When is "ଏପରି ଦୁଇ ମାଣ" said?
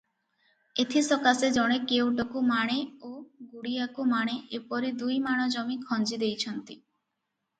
4.59-5.47